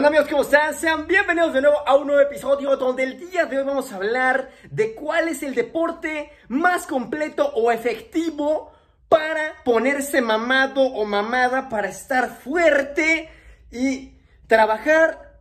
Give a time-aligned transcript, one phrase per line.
[0.00, 0.74] Hola amigos, ¿cómo están?
[0.74, 3.96] Sean bienvenidos de nuevo a un nuevo episodio donde el día de hoy vamos a
[3.96, 8.72] hablar de cuál es el deporte más completo o efectivo
[9.10, 13.28] para ponerse mamado o mamada para estar fuerte
[13.70, 14.14] y
[14.46, 15.36] trabajar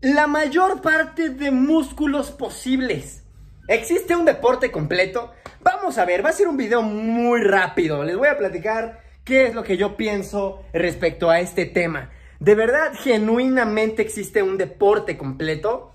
[0.00, 3.24] la mayor parte de músculos posibles.
[3.66, 5.32] ¿Existe un deporte completo?
[5.62, 8.04] Vamos a ver, va a ser un video muy rápido.
[8.04, 12.12] Les voy a platicar qué es lo que yo pienso respecto a este tema.
[12.38, 15.92] ¿De verdad, genuinamente existe un deporte completo?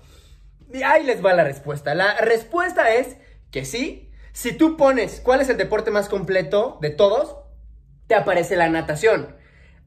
[0.72, 1.94] Y ahí les va la respuesta.
[1.94, 3.16] La respuesta es
[3.50, 4.10] que sí.
[4.32, 7.36] Si tú pones cuál es el deporte más completo de todos,
[8.06, 9.36] te aparece la natación.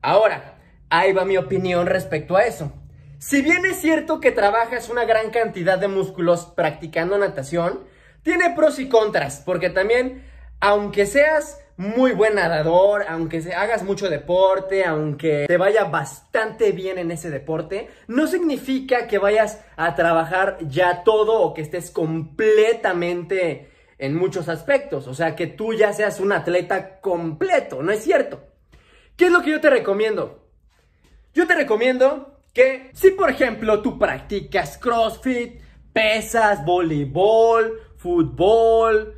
[0.02, 2.72] Ahora, ahí va mi opinión respecto a eso.
[3.18, 7.84] Si bien es cierto que trabajas una gran cantidad de músculos practicando natación,
[8.22, 10.24] tiene pros y contras, porque también,
[10.60, 17.12] aunque seas muy buen nadador, aunque hagas mucho deporte, aunque te vaya bastante bien en
[17.12, 24.16] ese deporte, no significa que vayas a trabajar ya todo o que estés completamente en
[24.16, 25.08] muchos aspectos.
[25.08, 28.44] O sea, que tú ya seas un atleta completo, ¿no es cierto?
[29.18, 30.48] ¿Qué es lo que yo te recomiendo?
[31.34, 39.14] Yo te recomiendo que si por ejemplo tú practicas CrossFit, pesas, voleibol, fútbol,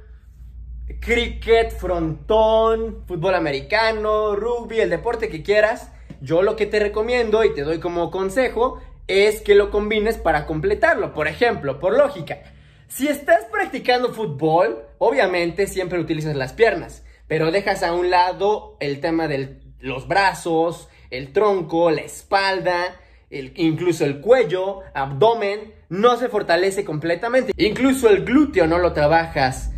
[0.99, 7.53] cricket, frontón, fútbol americano, rugby, el deporte que quieras, yo lo que te recomiendo y
[7.53, 11.13] te doy como consejo es que lo combines para completarlo.
[11.13, 12.39] Por ejemplo, por lógica,
[12.87, 18.99] si estás practicando fútbol, obviamente siempre utilizas las piernas, pero dejas a un lado el
[19.01, 22.95] tema de los brazos, el tronco, la espalda,
[23.29, 27.53] incluso el cuello, abdomen, no se fortalece completamente.
[27.57, 29.71] Incluso el glúteo no lo trabajas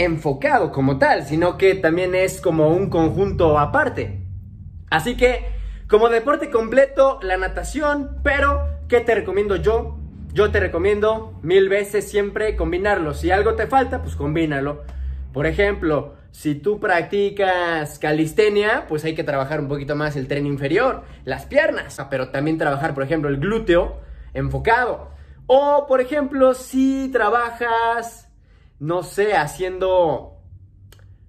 [0.00, 4.22] enfocado como tal, sino que también es como un conjunto aparte.
[4.88, 5.44] Así que,
[5.88, 9.98] como deporte completo, la natación, pero ¿qué te recomiendo yo?
[10.32, 13.12] Yo te recomiendo mil veces siempre combinarlo.
[13.12, 14.84] Si algo te falta, pues combínalo.
[15.34, 20.46] Por ejemplo, si tú practicas calistenia, pues hay que trabajar un poquito más el tren
[20.46, 24.00] inferior, las piernas, pero también trabajar, por ejemplo, el glúteo
[24.32, 25.10] enfocado.
[25.46, 28.29] O, por ejemplo, si trabajas
[28.80, 30.38] no sé, haciendo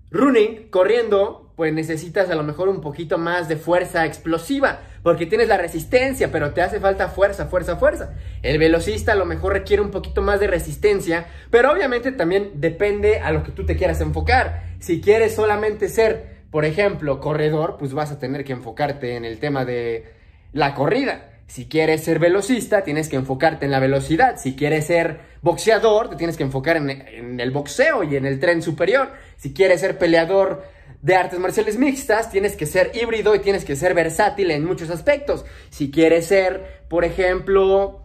[0.09, 5.47] running, corriendo, pues necesitas a lo mejor un poquito más de fuerza explosiva, porque tienes
[5.47, 8.16] la resistencia, pero te hace falta fuerza, fuerza, fuerza.
[8.41, 13.19] El velocista a lo mejor requiere un poquito más de resistencia, pero obviamente también depende
[13.19, 14.63] a lo que tú te quieras enfocar.
[14.79, 19.39] Si quieres solamente ser, por ejemplo, corredor, pues vas a tener que enfocarte en el
[19.39, 20.13] tema de
[20.53, 21.31] la corrida.
[21.47, 24.38] Si quieres ser velocista, tienes que enfocarte en la velocidad.
[24.38, 28.62] Si quieres ser boxeador, te tienes que enfocar en, el boxeo y en el tren
[28.62, 29.12] superior.
[29.38, 30.63] Si quieres ser peleador
[31.02, 34.90] de artes marciales mixtas, tienes que ser híbrido y tienes que ser versátil en muchos
[34.90, 35.46] aspectos.
[35.69, 38.01] Si quieres ser, por ejemplo,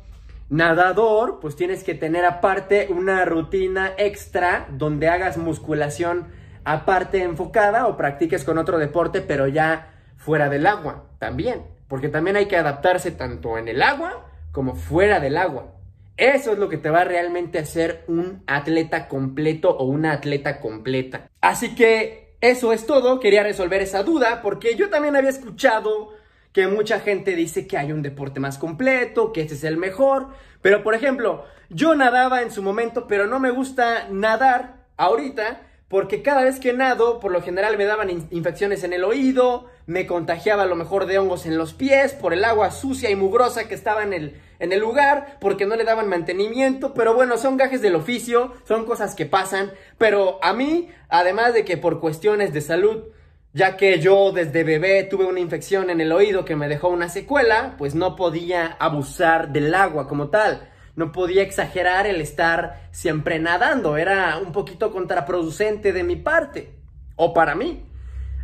[0.48, 6.28] nadador, pues tienes que tener aparte una rutina extra donde hagas musculación
[6.64, 12.36] aparte enfocada o practiques con otro deporte, pero ya fuera del agua también porque también
[12.36, 15.72] hay que adaptarse tanto en el agua como fuera del agua.
[16.16, 20.60] Eso es lo que te va realmente a hacer un atleta completo o una atleta
[20.60, 21.28] completa.
[21.40, 26.14] Así que eso es todo, quería resolver esa duda porque yo también había escuchado
[26.52, 30.28] que mucha gente dice que hay un deporte más completo, que este es el mejor,
[30.62, 36.22] pero por ejemplo, yo nadaba en su momento, pero no me gusta nadar ahorita porque
[36.22, 40.64] cada vez que nado, por lo general me daban infecciones en el oído, me contagiaba
[40.64, 43.74] a lo mejor de hongos en los pies, por el agua sucia y mugrosa que
[43.74, 47.82] estaba en el, en el lugar, porque no le daban mantenimiento, pero bueno, son gajes
[47.82, 52.62] del oficio, son cosas que pasan, pero a mí, además de que por cuestiones de
[52.62, 53.04] salud,
[53.52, 57.08] ya que yo desde bebé tuve una infección en el oído que me dejó una
[57.08, 63.38] secuela, pues no podía abusar del agua como tal no podía exagerar el estar siempre
[63.38, 66.74] nadando, era un poquito contraproducente de mi parte,
[67.14, 67.86] o para mí.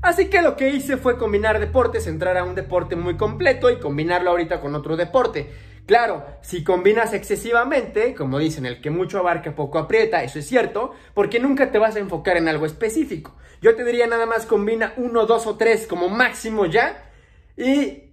[0.03, 3.79] Así que lo que hice fue combinar deportes, entrar a un deporte muy completo y
[3.79, 5.51] combinarlo ahorita con otro deporte.
[5.87, 10.93] Claro, si combinas excesivamente, como dicen, el que mucho abarca poco aprieta, eso es cierto,
[11.15, 13.37] porque nunca te vas a enfocar en algo específico.
[13.61, 17.11] Yo te diría nada más combina uno, dos o tres como máximo ya
[17.57, 18.12] y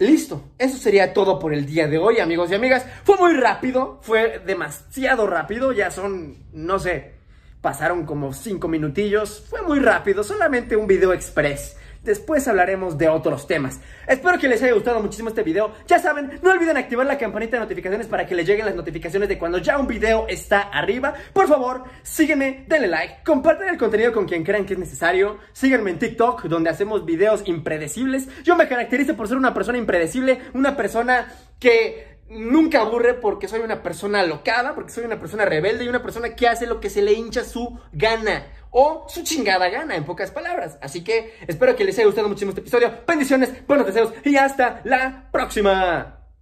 [0.00, 2.86] Listo, eso sería todo por el día de hoy, amigos y amigas.
[3.02, 7.14] Fue muy rápido, fue demasiado rápido, ya son, no sé,
[7.60, 9.44] pasaron como cinco minutillos.
[9.50, 11.76] Fue muy rápido, solamente un video express.
[12.02, 13.80] Después hablaremos de otros temas.
[14.06, 15.72] Espero que les haya gustado muchísimo este video.
[15.86, 19.28] Ya saben, no olviden activar la campanita de notificaciones para que les lleguen las notificaciones
[19.28, 21.14] de cuando ya un video está arriba.
[21.32, 25.38] Por favor, sígueme, denle like, compartan el contenido con quien crean que es necesario.
[25.52, 28.28] Síganme en TikTok, donde hacemos videos impredecibles.
[28.44, 33.60] Yo me caracterizo por ser una persona impredecible, una persona que nunca aburre porque soy
[33.60, 36.90] una persona locada, porque soy una persona rebelde y una persona que hace lo que
[36.90, 40.78] se le hincha su gana o su chingada gana, en pocas palabras.
[40.80, 42.92] Así que espero que les haya gustado muchísimo este episodio.
[43.06, 46.27] Bendiciones, buenos deseos y hasta la próxima.